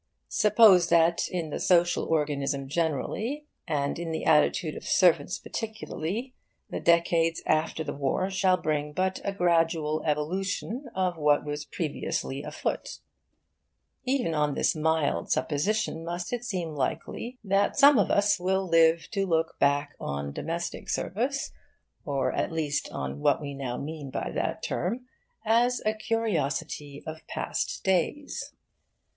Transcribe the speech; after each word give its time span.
Suppose 0.29 0.89
that 0.89 1.27
in 1.29 1.51
the 1.51 1.59
social 1.59 2.05
organism 2.05 2.67
generally, 2.67 3.45
and 3.67 3.99
in 3.99 4.09
the 4.11 4.25
attitude 4.25 4.75
of 4.75 4.83
servants 4.83 5.37
particularly, 5.37 6.33
the 6.71 6.79
decades 6.79 7.43
after 7.45 7.83
the 7.83 7.93
War 7.93 8.31
shall 8.31 8.57
bring 8.57 8.93
but 8.93 9.21
a 9.23 9.31
gradual 9.31 10.01
evolution 10.03 10.87
of 10.95 11.17
what 11.19 11.45
was 11.45 11.65
previously 11.65 12.41
afoot. 12.41 12.97
Even 14.03 14.33
on 14.33 14.55
this 14.55 14.75
mild 14.75 15.31
supposition 15.31 16.03
must 16.03 16.33
it 16.33 16.43
seem 16.43 16.73
likely 16.73 17.37
that 17.43 17.77
some 17.77 17.99
of 17.99 18.09
us 18.09 18.39
will 18.39 18.67
live 18.67 19.07
to 19.11 19.27
look 19.27 19.59
back 19.59 19.93
on 19.99 20.31
domestic 20.33 20.89
service, 20.89 21.51
or 22.05 22.33
at 22.33 22.51
least 22.51 22.89
on 22.89 23.19
what 23.19 23.39
we 23.39 23.53
now 23.53 23.77
mean 23.77 24.09
by 24.09 24.31
that 24.31 24.63
term, 24.63 25.05
as 25.45 25.79
a 25.85 25.93
curiosity 25.93 27.03
of 27.05 27.21
past 27.27 27.83
days. 27.83 28.51